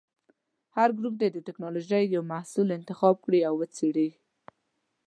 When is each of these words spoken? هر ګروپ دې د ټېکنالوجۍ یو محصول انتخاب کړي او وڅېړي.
هر 0.75 0.89
ګروپ 0.97 1.15
دې 1.21 1.27
د 1.31 1.37
ټېکنالوجۍ 1.45 2.03
یو 2.15 2.23
محصول 2.31 2.67
انتخاب 2.77 3.15
کړي 3.25 3.39
او 3.47 3.53
وڅېړي. 3.59 4.09